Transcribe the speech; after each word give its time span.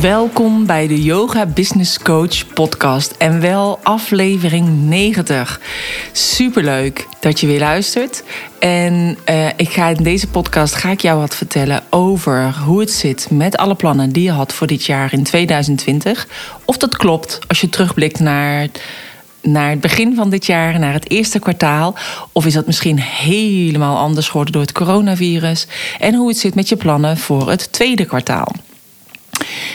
Welkom 0.00 0.66
bij 0.66 0.86
de 0.86 1.02
Yoga 1.02 1.46
Business 1.46 1.98
Coach 1.98 2.52
podcast 2.54 3.12
en 3.12 3.40
wel 3.40 3.78
aflevering 3.82 4.68
90. 4.68 5.60
Superleuk 6.12 7.06
dat 7.20 7.40
je 7.40 7.46
weer 7.46 7.58
luistert. 7.58 8.22
En 8.58 9.18
uh, 9.28 9.46
ik 9.56 9.68
ga 9.68 9.88
in 9.88 10.02
deze 10.02 10.28
podcast 10.28 10.74
ga 10.74 10.90
ik 10.90 11.00
jou 11.00 11.18
wat 11.18 11.34
vertellen 11.34 11.82
over 11.90 12.54
hoe 12.64 12.80
het 12.80 12.90
zit 12.90 13.30
met 13.30 13.56
alle 13.56 13.74
plannen 13.74 14.10
die 14.12 14.22
je 14.22 14.30
had 14.30 14.52
voor 14.52 14.66
dit 14.66 14.84
jaar 14.84 15.12
in 15.12 15.22
2020. 15.22 16.28
Of 16.64 16.76
dat 16.76 16.96
klopt 16.96 17.38
als 17.46 17.60
je 17.60 17.68
terugblikt 17.68 18.20
naar 18.20 18.68
naar 19.42 19.70
het 19.70 19.80
begin 19.80 20.14
van 20.14 20.30
dit 20.30 20.46
jaar, 20.46 20.78
naar 20.78 20.92
het 20.92 21.10
eerste 21.10 21.38
kwartaal? 21.38 21.94
Of 22.32 22.46
is 22.46 22.52
dat 22.52 22.66
misschien 22.66 22.98
helemaal 23.00 23.96
anders 23.96 24.28
geworden 24.28 24.52
door 24.52 24.62
het 24.62 24.72
coronavirus? 24.72 25.66
En 25.98 26.14
hoe 26.14 26.28
het 26.28 26.38
zit 26.38 26.54
met 26.54 26.68
je 26.68 26.76
plannen 26.76 27.16
voor 27.16 27.50
het 27.50 27.72
tweede 27.72 28.04
kwartaal? 28.04 28.52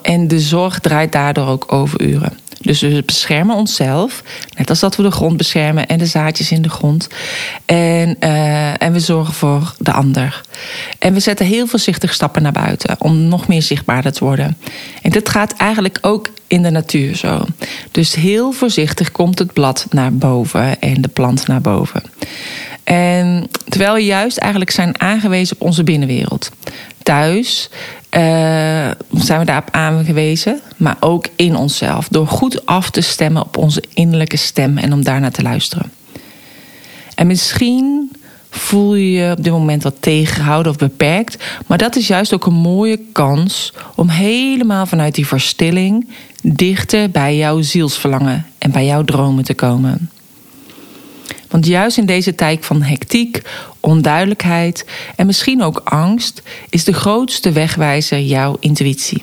en 0.02 0.28
de 0.28 0.40
zorg 0.40 0.80
draait 0.80 1.12
daardoor 1.12 1.48
ook 1.48 1.74
over 1.74 2.02
uren. 2.02 2.38
Dus 2.60 2.82
we 2.82 3.04
beschermen 3.06 3.56
onszelf, 3.56 4.24
net 4.58 4.70
als 4.70 4.80
dat 4.80 4.96
we 4.96 5.04
de 5.04 5.12
grond 5.12 5.38
beschermen 5.38 5.88
en 5.88 5.98
de 5.98 6.06
zaadjes 6.06 6.52
in 6.52 6.62
de 6.62 6.70
grond. 6.70 7.08
En, 7.66 8.16
uh, 8.20 8.82
en 8.82 8.94
we 8.94 9.00
zorgen 9.00 9.34
voor 9.34 9.74
de 9.78 9.92
ander. 9.92 10.42
En 11.00 11.14
we 11.14 11.20
zetten 11.20 11.46
heel 11.46 11.68
voorzichtig 11.68 12.14
stappen 12.14 12.42
naar 12.42 12.52
buiten 12.52 12.96
om 13.00 13.18
nog 13.18 13.48
meer 13.48 13.62
zichtbaarder 13.62 14.12
te 14.12 14.24
worden. 14.24 14.58
En 15.02 15.12
dit 15.12 15.30
gaat 15.30 15.54
eigenlijk 15.54 15.98
ook 16.02 16.30
in 16.48 16.62
de 16.62 16.70
natuur 16.70 17.16
zo. 17.16 17.46
Dus 17.92 18.16
heel 18.16 18.52
voorzichtig 18.52 19.12
komt 19.12 19.40
het 19.40 19.54
blad 19.54 19.86
naar 19.90 20.14
boven 20.14 20.82
en 20.82 21.02
de 21.02 21.08
plant 21.08 21.48
naar 21.48 21.62
boven. 21.62 22.04
En 22.88 23.48
terwijl 23.70 23.94
we 23.94 24.06
juist 24.06 24.38
eigenlijk 24.38 24.72
zijn 24.72 25.02
aangewezen 25.02 25.56
op 25.60 25.68
onze 25.68 25.84
binnenwereld. 25.84 26.52
Thuis 27.04 27.70
uh, 27.72 28.22
zijn 29.12 29.40
we 29.40 29.46
daarop 29.46 29.70
aangewezen, 29.72 30.60
maar 30.78 30.98
ook 31.00 31.28
in 31.36 31.56
onszelf. 31.56 32.08
Door 32.08 32.28
goed 32.28 32.66
af 32.66 32.90
te 32.90 33.02
stemmen 33.02 33.42
op 33.42 33.58
onze 33.58 33.84
innerlijke 33.94 34.38
stem 34.38 34.78
en 34.78 34.94
om 34.94 35.04
daarnaar 35.04 35.32
te 35.32 35.42
luisteren. 35.42 35.92
En 37.16 37.28
misschien 37.28 38.12
voel 38.50 38.96
je 38.96 39.12
je 39.12 39.32
op 39.32 39.44
dit 39.44 39.54
moment 39.54 39.84
wat 39.84 39.96
tegengehouden 40.00 40.72
of 40.72 40.78
beperkt, 40.78 41.44
maar 41.66 41.78
dat 41.78 41.96
is 41.96 42.08
juist 42.08 42.34
ook 42.34 42.46
een 42.46 42.54
mooie 42.54 43.00
kans 43.12 43.74
om 43.96 44.10
helemaal 44.10 44.86
vanuit 44.86 45.16
die 45.16 45.28
verstilling 45.28 46.10
dichter 46.44 47.10
bij 47.10 47.38
jouw 47.38 47.62
zielsverlangen 47.62 48.46
en 48.58 48.72
bij 48.72 48.86
jouw 48.86 49.04
dromen 49.04 49.44
te 49.44 49.54
komen. 49.54 50.10
Want 51.50 51.66
juist 51.66 51.98
in 51.98 52.06
deze 52.06 52.36
tijd 52.36 52.66
van 52.66 52.82
hectiek, 52.82 53.42
onduidelijkheid 53.80 54.86
en 55.16 55.26
misschien 55.26 55.64
ook 55.64 55.82
angst 55.84 56.42
is 56.70 56.84
de 56.84 56.94
grootste 56.94 57.52
wegwijzer 57.52 58.22
jouw 58.22 58.58
intuïtie. 58.60 59.22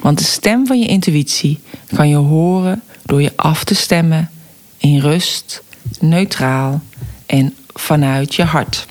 Want 0.00 0.18
de 0.18 0.24
stem 0.24 0.66
van 0.66 0.78
je 0.78 0.86
intuïtie 0.86 1.58
kan 1.94 2.08
je 2.08 2.16
horen 2.16 2.82
door 3.02 3.22
je 3.22 3.32
af 3.36 3.64
te 3.64 3.74
stemmen 3.74 4.30
in 4.78 4.98
rust, 4.98 5.62
neutraal 6.00 6.80
en 7.26 7.54
vanuit 7.74 8.34
je 8.34 8.42
hart. 8.44 8.86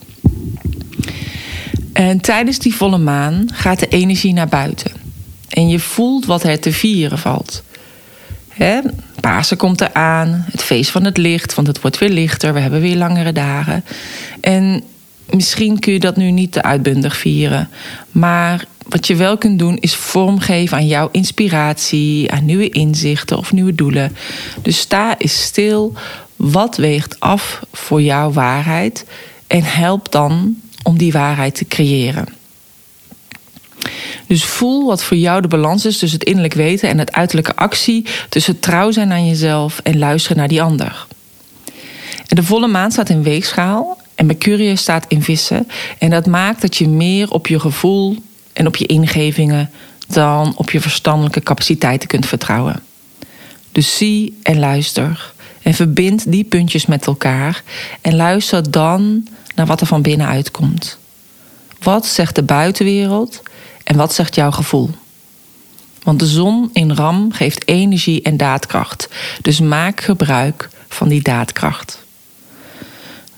En 1.93 2.21
tijdens 2.21 2.59
die 2.59 2.75
volle 2.75 2.97
maan 2.97 3.45
gaat 3.53 3.79
de 3.79 3.87
energie 3.87 4.33
naar 4.33 4.47
buiten. 4.47 4.91
En 5.49 5.69
je 5.69 5.79
voelt 5.79 6.25
wat 6.25 6.43
er 6.43 6.59
te 6.59 6.71
vieren 6.71 7.17
valt. 7.19 7.63
Hè? 8.47 8.79
Pasen 9.21 9.57
komt 9.57 9.81
eraan, 9.81 10.45
het 10.51 10.63
feest 10.63 10.91
van 10.91 11.03
het 11.03 11.17
licht, 11.17 11.55
want 11.55 11.67
het 11.67 11.81
wordt 11.81 11.97
weer 11.97 12.09
lichter, 12.09 12.53
we 12.53 12.59
hebben 12.59 12.81
weer 12.81 12.95
langere 12.95 13.31
dagen. 13.31 13.83
En 14.41 14.83
misschien 15.29 15.79
kun 15.79 15.93
je 15.93 15.99
dat 15.99 16.15
nu 16.15 16.31
niet 16.31 16.51
te 16.51 16.61
uitbundig 16.61 17.17
vieren, 17.17 17.69
maar 18.11 18.65
wat 18.87 19.07
je 19.07 19.15
wel 19.15 19.37
kunt 19.37 19.59
doen 19.59 19.77
is 19.77 19.95
vormgeven 19.95 20.77
aan 20.77 20.87
jouw 20.87 21.09
inspiratie, 21.11 22.31
aan 22.31 22.45
nieuwe 22.45 22.69
inzichten 22.69 23.37
of 23.37 23.51
nieuwe 23.51 23.75
doelen. 23.75 24.15
Dus 24.61 24.79
sta 24.79 25.17
eens 25.17 25.43
stil, 25.43 25.93
wat 26.35 26.75
weegt 26.75 27.19
af 27.19 27.59
voor 27.71 28.01
jouw 28.01 28.31
waarheid 28.31 29.05
en 29.47 29.63
help 29.63 30.11
dan 30.11 30.55
om 30.83 30.97
die 30.97 31.11
waarheid 31.11 31.55
te 31.55 31.65
creëren. 31.65 32.40
Dus 34.31 34.45
voel 34.45 34.85
wat 34.85 35.03
voor 35.03 35.17
jou 35.17 35.41
de 35.41 35.47
balans 35.47 35.85
is 35.85 35.97
tussen 35.97 36.19
het 36.19 36.27
innerlijk 36.27 36.53
weten 36.53 36.89
en 36.89 36.99
het 36.99 37.11
uiterlijke 37.11 37.55
actie, 37.55 38.05
tussen 38.29 38.59
trouw 38.59 38.91
zijn 38.91 39.11
aan 39.11 39.27
jezelf 39.27 39.79
en 39.83 39.99
luisteren 39.99 40.37
naar 40.37 40.47
die 40.47 40.61
ander. 40.61 41.07
En 42.27 42.35
de 42.35 42.43
volle 42.43 42.67
maan 42.67 42.91
staat 42.91 43.09
in 43.09 43.23
weegschaal 43.23 44.01
en 44.15 44.25
Mercurius 44.25 44.81
staat 44.81 45.05
in 45.07 45.21
vissen. 45.23 45.67
En 45.97 46.09
dat 46.09 46.25
maakt 46.25 46.61
dat 46.61 46.77
je 46.77 46.87
meer 46.87 47.31
op 47.31 47.47
je 47.47 47.59
gevoel 47.59 48.15
en 48.53 48.67
op 48.67 48.75
je 48.75 48.85
ingevingen 48.85 49.69
dan 50.07 50.53
op 50.55 50.71
je 50.71 50.81
verstandelijke 50.81 51.41
capaciteiten 51.41 52.07
kunt 52.07 52.25
vertrouwen. 52.25 52.83
Dus 53.71 53.97
zie 53.97 54.37
en 54.43 54.59
luister 54.59 55.33
en 55.61 55.73
verbind 55.73 56.31
die 56.31 56.43
puntjes 56.43 56.85
met 56.85 57.07
elkaar 57.07 57.63
en 58.01 58.15
luister 58.15 58.71
dan 58.71 59.27
naar 59.55 59.65
wat 59.65 59.81
er 59.81 59.87
van 59.87 60.01
binnen 60.01 60.27
uitkomt. 60.27 60.97
Wat 61.83 62.05
zegt 62.05 62.35
de 62.35 62.43
buitenwereld 62.43 63.41
en 63.83 63.95
wat 63.95 64.13
zegt 64.13 64.35
jouw 64.35 64.51
gevoel? 64.51 64.89
Want 66.03 66.19
de 66.19 66.25
zon 66.25 66.69
in 66.73 66.93
Ram 66.93 67.31
geeft 67.31 67.67
energie 67.67 68.21
en 68.21 68.37
daadkracht. 68.37 69.09
Dus 69.41 69.59
maak 69.59 70.01
gebruik 70.01 70.69
van 70.87 71.07
die 71.07 71.21
daadkracht. 71.21 72.03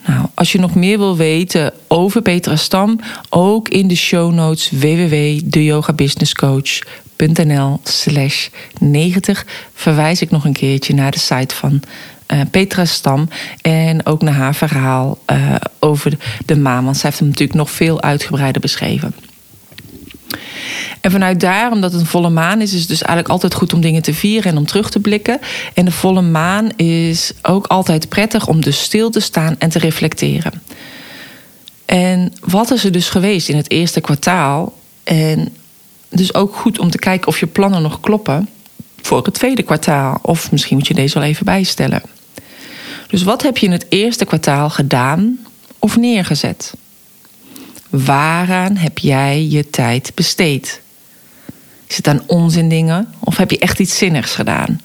Nou, 0.08 0.26
als 0.34 0.52
je 0.52 0.60
nog 0.60 0.76
meer 0.76 0.98
wil 0.98 1.18
weten 1.18 1.74
over 1.88 2.22
Petra 2.22 2.56
Stam, 2.56 3.00
ook 3.30 3.70
in 3.70 3.88
de 3.88 3.96
show 3.96 4.34
notes 4.34 4.70
www.deyogabusinesscoach.nl 4.70 5.62
yogabusinesscoach.nl 7.18 7.80
slash 7.84 8.48
90 8.80 9.46
verwijs 9.74 10.22
ik 10.22 10.32
nog 10.32 10.46
een 10.46 10.54
keertje 10.54 10.94
naar 10.94 11.12
de 11.12 11.20
site 11.20 11.56
van 11.56 11.82
uh, 12.28 12.42
Petra 12.52 12.86
Stam. 12.86 13.30
En 13.62 14.06
ook 14.06 14.22
naar 14.22 14.34
haar 14.34 14.56
verhaal 14.56 15.20
uh, 15.32 15.56
over 15.80 16.18
de 16.46 16.58
maan. 16.58 16.84
Want 16.84 16.98
zij 16.98 17.10
heeft 17.10 17.20
hem 17.20 17.30
natuurlijk 17.30 17.58
nog 17.58 17.72
veel 17.72 18.02
uitgebreider 18.02 18.62
beschreven. 18.62 19.16
En 21.04 21.12
vanuit 21.12 21.40
daar, 21.40 21.72
omdat 21.72 21.92
het 21.92 22.02
een 22.02 22.08
volle 22.08 22.30
maan 22.30 22.62
is, 22.62 22.74
is 22.74 22.80
het 22.80 22.90
dus 22.90 23.02
eigenlijk 23.02 23.30
altijd 23.30 23.54
goed 23.54 23.74
om 23.74 23.82
dingen 23.82 24.02
te 24.02 24.14
vieren 24.14 24.52
en 24.52 24.58
om 24.58 24.66
terug 24.66 24.90
te 24.90 25.00
blikken. 25.00 25.40
En 25.74 25.86
de 25.86 25.92
volle 25.92 26.22
maan 26.22 26.70
is 26.76 27.34
ook 27.42 27.68
altijd 27.68 28.10
prettig 28.10 28.48
om 28.48 28.62
dus 28.62 28.82
stil 28.82 29.10
te 29.10 29.20
staan 29.20 29.56
en 29.60 29.70
te 29.70 29.80
reflecteren. 29.80 30.62
En 31.86 32.34
wat 32.40 32.72
is 32.72 32.84
er 32.84 32.92
dus 32.92 33.10
geweest 33.10 33.50
in 33.50 33.56
het 33.56 33.72
eerste 33.72 34.02
kwartaal? 34.02 34.78
En 35.04 35.54
dus 36.10 36.34
ook 36.34 36.56
goed 36.56 36.80
om 36.80 36.90
te 36.90 36.98
kijken 36.98 37.28
of 37.28 37.40
je 37.40 37.48
plannen 37.48 37.82
nog 37.82 38.00
kloppen 38.00 38.50
voor 39.02 39.26
het 39.26 39.34
tweede 39.34 39.64
kwartaal. 39.64 40.20
Of 40.22 40.52
misschien 40.52 40.78
moet 40.78 40.88
je 40.88 40.94
deze 40.94 41.20
wel 41.20 41.28
even 41.28 41.46
bijstellen. 41.46 42.02
Dus 43.08 43.24
wat 43.24 43.42
heb 43.42 43.58
je 43.58 43.66
in 43.66 43.72
het 43.72 43.86
eerste 43.90 44.26
kwartaal 44.26 44.70
gedaan 44.70 45.40
of 45.80 45.98
neergezet? 45.98 46.74
Waaraan 47.90 48.76
heb 48.76 48.98
jij 48.98 49.46
je 49.48 49.70
tijd 49.70 50.12
besteed? 50.16 50.82
Is 51.94 52.00
het 52.00 52.08
aan 52.08 52.24
onzindingen 52.28 53.14
of 53.20 53.38
heb 53.38 53.52
je 53.52 53.60
echt 53.60 53.80
iets 53.80 53.98
zinnigs 53.98 54.36
gedaan? 54.36 54.82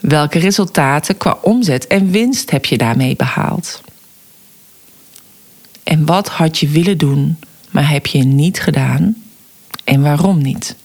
Welke 0.00 0.38
resultaten 0.38 1.16
qua 1.16 1.38
omzet 1.42 1.86
en 1.86 2.10
winst 2.10 2.50
heb 2.50 2.64
je 2.64 2.78
daarmee 2.78 3.16
behaald? 3.16 3.80
En 5.82 6.06
wat 6.06 6.28
had 6.28 6.58
je 6.58 6.68
willen 6.68 6.98
doen, 6.98 7.36
maar 7.70 7.90
heb 7.90 8.06
je 8.06 8.22
niet 8.24 8.60
gedaan? 8.60 9.22
En 9.84 10.02
waarom 10.02 10.42
niet? 10.42 10.76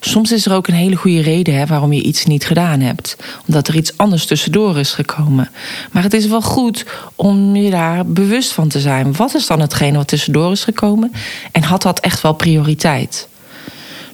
Soms 0.00 0.32
is 0.32 0.46
er 0.46 0.54
ook 0.54 0.68
een 0.68 0.74
hele 0.74 0.96
goede 0.96 1.20
reden 1.20 1.54
hè, 1.54 1.66
waarom 1.66 1.92
je 1.92 2.02
iets 2.02 2.24
niet 2.24 2.46
gedaan 2.46 2.80
hebt. 2.80 3.16
Omdat 3.46 3.68
er 3.68 3.76
iets 3.76 3.96
anders 3.96 4.26
tussendoor 4.26 4.78
is 4.78 4.92
gekomen. 4.92 5.50
Maar 5.92 6.02
het 6.02 6.14
is 6.14 6.26
wel 6.26 6.42
goed 6.42 6.86
om 7.14 7.56
je 7.56 7.70
daar 7.70 8.06
bewust 8.06 8.52
van 8.52 8.68
te 8.68 8.80
zijn. 8.80 9.16
Wat 9.16 9.34
is 9.34 9.46
dan 9.46 9.60
hetgene 9.60 9.96
wat 9.96 10.08
tussendoor 10.08 10.52
is 10.52 10.64
gekomen? 10.64 11.12
En 11.52 11.62
had 11.62 11.82
dat 11.82 12.00
echt 12.00 12.20
wel 12.20 12.32
prioriteit? 12.32 13.30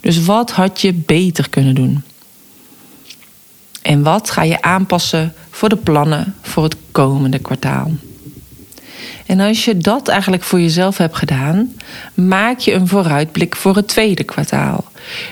Dus 0.01 0.25
wat 0.25 0.51
had 0.51 0.81
je 0.81 0.95
beter 0.95 1.49
kunnen 1.49 1.75
doen? 1.75 2.03
En 3.83 4.03
wat 4.03 4.31
ga 4.31 4.43
je 4.43 4.63
aanpassen 4.63 5.35
voor 5.51 5.69
de 5.69 5.77
plannen 5.77 6.35
voor 6.43 6.63
het 6.63 6.77
komende 6.93 7.39
kwartaal? 7.39 7.91
En 9.27 9.41
als 9.41 9.65
je 9.65 9.77
dat 9.77 10.09
eigenlijk 10.09 10.43
voor 10.43 10.61
jezelf 10.61 10.97
hebt 10.97 11.17
gedaan, 11.17 11.75
maak 12.15 12.59
je 12.59 12.73
een 12.73 12.89
vooruitblik 12.89 13.57
voor 13.57 13.77
het 13.77 13.89
tweede 13.89 14.25
kwartaal. 14.25 14.85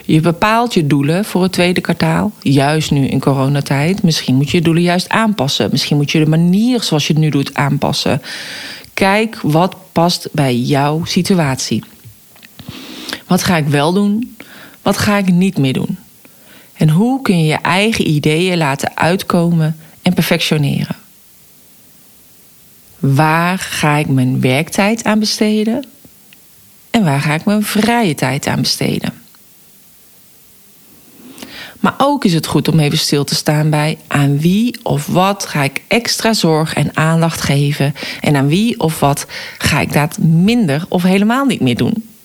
Je 0.04 0.20
bepaalt 0.20 0.74
je 0.74 0.86
doelen 0.86 1.24
voor 1.24 1.42
het 1.42 1.52
tweede 1.52 1.80
kwartaal, 1.80 2.32
juist 2.40 2.90
nu 2.90 3.06
in 3.06 3.20
coronatijd. 3.20 4.02
Misschien 4.02 4.34
moet 4.34 4.50
je 4.50 4.56
je 4.56 4.62
doelen 4.62 4.82
juist 4.82 5.08
aanpassen. 5.08 5.68
Misschien 5.70 5.96
moet 5.96 6.10
je 6.10 6.18
de 6.18 6.30
manier 6.30 6.82
zoals 6.82 7.06
je 7.06 7.12
het 7.12 7.22
nu 7.22 7.28
doet 7.28 7.54
aanpassen. 7.54 8.22
Kijk 8.94 9.38
wat 9.42 9.76
past 9.92 10.28
bij 10.32 10.56
jouw 10.56 11.04
situatie. 11.04 11.84
Wat 13.26 13.42
ga 13.42 13.56
ik 13.56 13.66
wel 13.66 13.92
doen? 13.92 14.35
Wat 14.86 14.98
ga 14.98 15.16
ik 15.16 15.32
niet 15.32 15.58
meer 15.58 15.72
doen? 15.72 15.98
En 16.72 16.88
hoe 16.88 17.22
kun 17.22 17.38
je 17.38 17.44
je 17.44 17.58
eigen 17.60 18.08
ideeën 18.08 18.56
laten 18.56 18.96
uitkomen 18.96 19.76
en 20.02 20.14
perfectioneren? 20.14 20.96
Waar 22.98 23.58
ga 23.58 23.96
ik 23.96 24.08
mijn 24.08 24.40
werktijd 24.40 25.04
aan 25.04 25.18
besteden? 25.18 25.84
En 26.90 27.04
waar 27.04 27.20
ga 27.20 27.34
ik 27.34 27.44
mijn 27.44 27.62
vrije 27.62 28.14
tijd 28.14 28.46
aan 28.46 28.60
besteden? 28.60 29.12
Maar 31.80 31.94
ook 31.98 32.24
is 32.24 32.34
het 32.34 32.46
goed 32.46 32.68
om 32.68 32.78
even 32.78 32.98
stil 32.98 33.24
te 33.24 33.34
staan 33.34 33.70
bij 33.70 33.98
aan 34.06 34.38
wie 34.38 34.78
of 34.82 35.06
wat 35.06 35.46
ga 35.46 35.62
ik 35.62 35.82
extra 35.88 36.32
zorg 36.32 36.74
en 36.74 36.96
aandacht 36.96 37.40
geven 37.40 37.94
en 38.20 38.36
aan 38.36 38.48
wie 38.48 38.80
of 38.80 39.00
wat 39.00 39.26
ga 39.58 39.80
ik 39.80 39.92
dat 39.92 40.18
minder 40.18 40.84
of 40.88 41.02
helemaal 41.02 41.44
niet 41.44 41.60
meer 41.60 41.76
doen. 41.76 42.15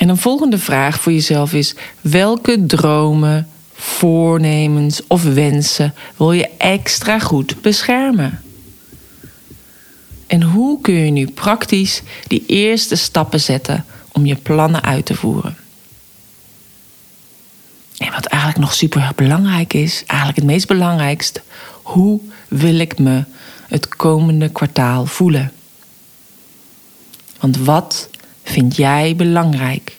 En 0.00 0.08
een 0.08 0.16
volgende 0.16 0.58
vraag 0.58 1.00
voor 1.00 1.12
jezelf 1.12 1.52
is: 1.52 1.74
welke 2.00 2.66
dromen, 2.66 3.48
voornemens 3.72 5.06
of 5.06 5.22
wensen 5.22 5.94
wil 6.16 6.32
je 6.32 6.48
extra 6.58 7.18
goed 7.18 7.60
beschermen? 7.62 8.42
En 10.26 10.42
hoe 10.42 10.80
kun 10.80 10.94
je 10.94 11.10
nu 11.10 11.26
praktisch 11.26 12.02
die 12.26 12.46
eerste 12.46 12.96
stappen 12.96 13.40
zetten 13.40 13.84
om 14.12 14.26
je 14.26 14.36
plannen 14.36 14.82
uit 14.82 15.06
te 15.06 15.14
voeren? 15.14 15.56
En 17.98 18.12
wat 18.12 18.26
eigenlijk 18.26 18.60
nog 18.60 18.74
super 18.74 19.12
belangrijk 19.16 19.74
is, 19.74 20.02
eigenlijk 20.06 20.38
het 20.38 20.46
meest 20.46 20.66
belangrijkste, 20.66 21.42
hoe 21.82 22.20
wil 22.48 22.78
ik 22.78 22.98
me 22.98 23.24
het 23.68 23.88
komende 23.88 24.48
kwartaal 24.48 25.06
voelen? 25.06 25.52
Want 27.40 27.56
wat 27.56 28.09
vind 28.50 28.76
jij 28.76 29.16
belangrijk? 29.16 29.96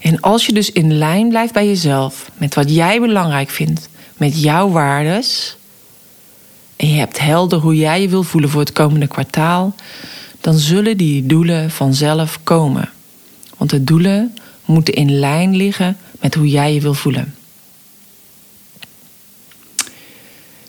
En 0.00 0.20
als 0.20 0.46
je 0.46 0.52
dus 0.52 0.72
in 0.72 0.98
lijn 0.98 1.28
blijft 1.28 1.52
bij 1.52 1.66
jezelf, 1.66 2.30
met 2.36 2.54
wat 2.54 2.74
jij 2.74 3.00
belangrijk 3.00 3.50
vindt, 3.50 3.88
met 4.16 4.42
jouw 4.42 4.68
waardes, 4.68 5.56
en 6.76 6.88
je 6.88 6.98
hebt 6.98 7.18
helder 7.18 7.58
hoe 7.58 7.76
jij 7.76 8.00
je 8.00 8.08
wil 8.08 8.22
voelen 8.22 8.50
voor 8.50 8.60
het 8.60 8.72
komende 8.72 9.06
kwartaal, 9.06 9.74
dan 10.40 10.54
zullen 10.54 10.96
die 10.96 11.26
doelen 11.26 11.70
vanzelf 11.70 12.40
komen. 12.42 12.90
Want 13.56 13.70
de 13.70 13.84
doelen 13.84 14.34
moeten 14.64 14.94
in 14.94 15.18
lijn 15.18 15.56
liggen 15.56 15.96
met 16.20 16.34
hoe 16.34 16.48
jij 16.48 16.74
je 16.74 16.80
wil 16.80 16.94
voelen. 16.94 17.34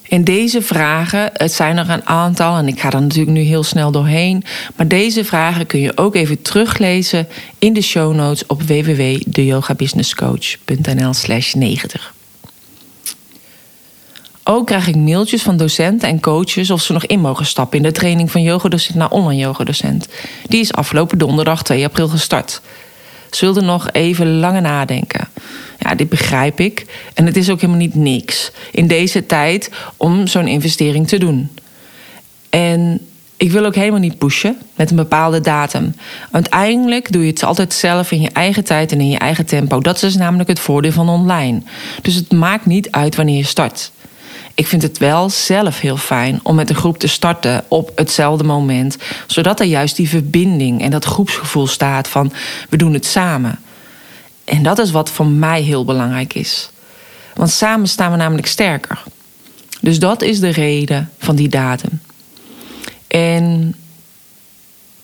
En 0.09 0.23
deze 0.23 0.61
vragen, 0.61 1.29
het 1.33 1.51
zijn 1.51 1.77
er 1.77 1.89
een 1.89 2.07
aantal 2.07 2.57
en 2.57 2.67
ik 2.67 2.79
ga 2.79 2.91
er 2.91 3.01
natuurlijk 3.01 3.37
nu 3.37 3.41
heel 3.41 3.63
snel 3.63 3.91
doorheen. 3.91 4.43
Maar 4.75 4.87
deze 4.87 5.25
vragen 5.25 5.65
kun 5.65 5.79
je 5.79 5.97
ook 5.97 6.15
even 6.15 6.41
teruglezen 6.41 7.27
in 7.59 7.73
de 7.73 7.81
show 7.81 8.15
notes 8.15 8.45
op 8.45 8.61
www.deyogabusinesscoach.nl 8.61 11.13
slash 11.13 11.53
90. 11.53 12.13
Ook 14.43 14.65
krijg 14.65 14.87
ik 14.87 14.95
mailtjes 14.95 15.41
van 15.41 15.57
docenten 15.57 16.09
en 16.09 16.19
coaches 16.19 16.71
of 16.71 16.81
ze 16.81 16.93
nog 16.93 17.05
in 17.05 17.19
mogen 17.19 17.45
stappen 17.45 17.77
in 17.77 17.83
de 17.83 17.91
training 17.91 18.31
van 18.31 18.41
yogadocent 18.41 18.95
naar 18.95 19.09
online 19.09 19.41
yogadocent. 19.41 20.07
Die 20.47 20.59
is 20.59 20.73
afgelopen 20.73 21.17
donderdag 21.17 21.63
2 21.63 21.85
april 21.85 22.07
gestart. 22.07 22.61
Ze 23.31 23.45
wilden 23.45 23.65
nog 23.65 23.91
even 23.91 24.39
langer 24.39 24.61
nadenken. 24.61 25.18
Ja, 25.79 25.95
dit 25.95 26.09
begrijp 26.09 26.59
ik. 26.59 26.85
En 27.13 27.25
het 27.25 27.37
is 27.37 27.49
ook 27.49 27.61
helemaal 27.61 27.81
niet 27.81 27.95
niks 27.95 28.51
in 28.71 28.87
deze 28.87 29.25
tijd 29.25 29.71
om 29.97 30.27
zo'n 30.27 30.47
investering 30.47 31.07
te 31.07 31.17
doen. 31.17 31.49
En 32.49 33.01
ik 33.37 33.51
wil 33.51 33.65
ook 33.65 33.75
helemaal 33.75 33.99
niet 33.99 34.17
pushen 34.17 34.57
met 34.75 34.89
een 34.89 34.95
bepaalde 34.95 35.41
datum. 35.41 35.95
Uiteindelijk 36.31 37.11
doe 37.11 37.21
je 37.21 37.29
het 37.29 37.43
altijd 37.43 37.73
zelf 37.73 38.11
in 38.11 38.21
je 38.21 38.29
eigen 38.29 38.63
tijd 38.63 38.91
en 38.91 38.99
in 38.99 39.09
je 39.09 39.17
eigen 39.17 39.45
tempo. 39.45 39.79
Dat 39.79 40.03
is 40.03 40.15
namelijk 40.15 40.49
het 40.49 40.59
voordeel 40.59 40.91
van 40.91 41.09
online. 41.09 41.61
Dus 42.01 42.15
het 42.15 42.31
maakt 42.31 42.65
niet 42.65 42.91
uit 42.91 43.15
wanneer 43.15 43.37
je 43.37 43.43
start. 43.43 43.91
Ik 44.53 44.67
vind 44.67 44.81
het 44.81 44.97
wel 44.97 45.29
zelf 45.29 45.79
heel 45.79 45.97
fijn 45.97 46.39
om 46.43 46.55
met 46.55 46.69
een 46.69 46.75
groep 46.75 46.97
te 46.97 47.07
starten 47.07 47.63
op 47.67 47.91
hetzelfde 47.95 48.43
moment, 48.43 48.97
zodat 49.27 49.59
er 49.59 49.65
juist 49.65 49.95
die 49.95 50.09
verbinding 50.09 50.81
en 50.81 50.91
dat 50.91 51.05
groepsgevoel 51.05 51.67
staat 51.67 52.07
van 52.07 52.31
we 52.69 52.77
doen 52.77 52.93
het 52.93 53.05
samen. 53.05 53.59
En 54.49 54.63
dat 54.63 54.79
is 54.79 54.91
wat 54.91 55.09
voor 55.09 55.27
mij 55.27 55.61
heel 55.61 55.85
belangrijk 55.85 56.33
is. 56.33 56.69
Want 57.35 57.49
samen 57.49 57.87
staan 57.87 58.11
we 58.11 58.17
namelijk 58.17 58.47
sterker. 58.47 59.03
Dus 59.81 59.99
dat 59.99 60.21
is 60.21 60.39
de 60.39 60.49
reden 60.49 61.09
van 61.19 61.35
die 61.35 61.49
datum. 61.49 62.01
En 63.07 63.75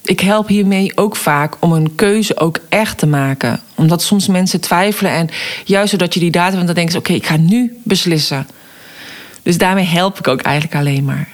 ik 0.04 0.20
help 0.20 0.48
hiermee 0.48 0.92
ook 0.98 1.16
vaak 1.16 1.56
om 1.60 1.72
een 1.72 1.96
keuze 1.96 2.38
ook 2.38 2.60
echt 2.70 2.98
te 2.98 3.08
maken. 3.08 3.60
Omdat 3.76 4.02
soms 4.02 4.28
mensen 4.28 4.60
twijfelen 4.62 5.12
en 5.12 5.30
juist 5.66 5.90
zodat 5.90 6.14
je 6.14 6.20
die 6.20 6.32
datum... 6.32 6.66
dan 6.66 6.76
denken 6.76 6.92
ze, 6.92 6.98
oké, 6.98 7.14
ik 7.14 7.26
ga 7.26 7.38
nu 7.38 7.80
beslissen. 7.84 8.48
Dus 9.44 9.58
daarmee 9.58 9.86
help 9.86 10.20
ik 10.20 10.28
ook 10.28 10.42
eigenlijk 10.42 10.76
alleen 10.76 11.06
maar. 11.06 11.30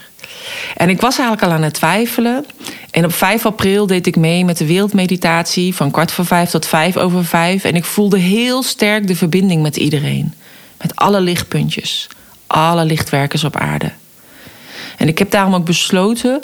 En 0.76 0.90
ik 0.90 1.02
was 1.02 1.18
eigenlijk 1.18 1.48
al 1.48 1.54
aan 1.58 1.64
het 1.64 1.74
twijfelen. 1.74 2.46
En 2.92 3.06
op 3.06 3.14
5 3.14 3.46
april 3.46 3.88
deed 3.88 4.08
ik 4.08 4.16
mee 4.16 4.46
met 4.46 4.58
de 4.58 4.66
wereldmeditatie 4.66 5.76
van 5.76 5.92
kwart 5.92 6.12
voor 6.12 6.26
vijf 6.26 6.50
tot 6.50 6.68
vijf 6.68 6.98
over 6.98 7.26
vijf. 7.26 7.64
En 7.64 7.76
ik 7.76 7.86
voelde 7.86 8.18
heel 8.18 8.64
sterk 8.64 9.08
de 9.08 9.16
verbinding 9.16 9.62
met 9.62 9.78
iedereen. 9.78 10.34
Met 10.82 10.96
alle 10.96 11.22
lichtpuntjes. 11.22 12.08
Alle 12.48 12.86
lichtwerkers 12.86 13.44
op 13.44 13.56
aarde. 13.56 13.92
En 14.98 15.08
ik 15.08 15.18
heb 15.18 15.32
daarom 15.32 15.56
ook 15.56 15.66
besloten 15.66 16.44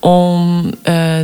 om 0.00 0.64
uh, 0.66 0.72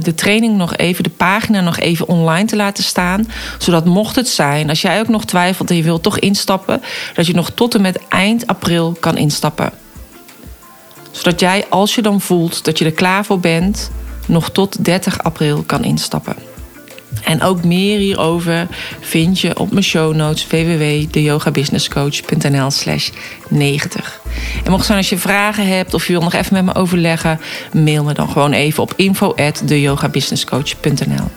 de 0.00 0.14
training 0.14 0.56
nog 0.56 0.76
even, 0.76 1.04
de 1.04 1.10
pagina 1.10 1.60
nog 1.60 1.78
even 1.78 2.08
online 2.08 2.44
te 2.44 2.56
laten 2.56 2.84
staan. 2.84 3.28
Zodat 3.58 3.84
mocht 3.84 4.16
het 4.16 4.28
zijn, 4.28 4.68
als 4.68 4.82
jij 4.82 5.00
ook 5.00 5.08
nog 5.08 5.24
twijfelt 5.24 5.70
en 5.70 5.76
je 5.76 5.82
wilt 5.82 6.02
toch 6.02 6.18
instappen, 6.18 6.82
dat 7.14 7.26
je 7.26 7.34
nog 7.34 7.50
tot 7.50 7.74
en 7.74 7.80
met 7.80 8.08
eind 8.08 8.46
april 8.46 8.96
kan 9.00 9.16
instappen 9.16 9.72
zodat 11.12 11.40
jij, 11.40 11.64
als 11.68 11.94
je 11.94 12.02
dan 12.02 12.20
voelt 12.20 12.64
dat 12.64 12.78
je 12.78 12.84
er 12.84 12.92
klaar 12.92 13.24
voor 13.24 13.40
bent, 13.40 13.90
nog 14.26 14.50
tot 14.50 14.84
30 14.84 15.22
april 15.22 15.62
kan 15.66 15.84
instappen. 15.84 16.36
En 17.24 17.42
ook 17.42 17.64
meer 17.64 17.98
hierover 17.98 18.66
vind 19.00 19.40
je 19.40 19.58
op 19.58 19.70
mijn 19.70 19.84
show 19.84 20.14
notes 20.14 20.46
www.deyogabusinesscoach.nl 20.46 22.70
slash 22.70 23.10
90. 23.48 24.20
En 24.64 24.70
mocht 24.70 24.86
zijn 24.86 24.98
als 24.98 25.08
je 25.08 25.18
vragen 25.18 25.66
hebt 25.66 25.94
of 25.94 26.06
je 26.06 26.12
wil 26.12 26.22
nog 26.22 26.32
even 26.32 26.54
met 26.54 26.64
me 26.64 26.74
overleggen, 26.74 27.40
mail 27.72 28.04
me 28.04 28.14
dan 28.14 28.28
gewoon 28.28 28.52
even 28.52 28.82
op 28.82 28.92
info 28.96 29.34
at 29.34 29.62
deyogabusinesscoach.nl 29.64 31.30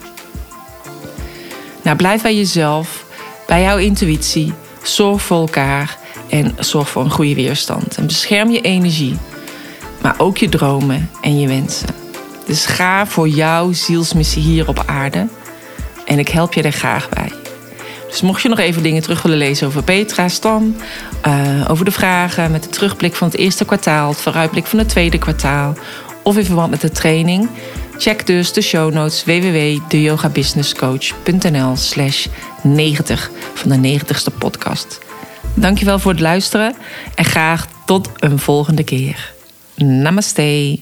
Nou, 1.81 1.97
blijf 1.97 2.21
bij 2.21 2.35
jezelf, 2.35 3.05
bij 3.47 3.61
jouw 3.61 3.77
intuïtie, 3.77 4.53
zorg 4.83 5.21
voor 5.21 5.39
elkaar 5.39 5.97
en 6.29 6.55
zorg 6.59 6.89
voor 6.89 7.03
een 7.03 7.11
goede 7.11 7.35
weerstand. 7.35 7.97
En 7.97 8.05
bescherm 8.05 8.51
je 8.51 8.61
energie, 8.61 9.17
maar 10.05 10.15
ook 10.17 10.37
je 10.37 10.49
dromen 10.49 11.09
en 11.21 11.39
je 11.39 11.47
wensen. 11.47 11.87
Dus 12.45 12.65
ga 12.65 13.07
voor 13.07 13.27
jouw 13.27 13.71
zielsmissie 13.71 14.41
hier 14.41 14.67
op 14.67 14.83
aarde 14.85 15.27
en 16.05 16.19
ik 16.19 16.27
help 16.27 16.53
je 16.53 16.61
er 16.61 16.71
graag 16.71 17.09
bij. 17.09 17.31
Dus 18.07 18.21
mocht 18.21 18.41
je 18.41 18.49
nog 18.49 18.59
even 18.59 18.83
dingen 18.83 19.01
terug 19.01 19.21
willen 19.21 19.37
lezen 19.37 19.67
over 19.67 19.83
Petra 19.83 20.27
Stam, 20.27 20.75
uh, 21.27 21.65
over 21.67 21.85
de 21.85 21.91
vragen 21.91 22.51
met 22.51 22.63
de 22.63 22.69
terugblik 22.69 23.15
van 23.15 23.27
het 23.27 23.37
eerste 23.37 23.65
kwartaal, 23.65 24.09
het 24.09 24.21
vooruitblik 24.21 24.65
van 24.65 24.79
het 24.79 24.89
tweede 24.89 25.17
kwartaal, 25.17 25.73
of 26.23 26.37
in 26.37 26.45
verband 26.45 26.69
met 26.69 26.81
de 26.81 26.91
training, 26.91 27.49
check 27.97 28.25
dus 28.25 28.53
de 28.53 28.61
show 28.61 28.93
notes 28.93 29.23
www.deyogabusinesscoach.nl 29.23 31.75
slash 31.75 32.27
90 32.61 33.31
van 33.53 33.81
de 33.81 33.99
90ste 33.99 34.37
podcast. 34.37 34.99
Dankjewel 35.53 35.99
voor 35.99 36.11
het 36.11 36.21
luisteren 36.21 36.75
en 37.15 37.25
graag 37.25 37.67
tot 37.85 38.09
een 38.19 38.39
volgende 38.39 38.83
keer. 38.83 39.34
Namaste. 39.79 40.79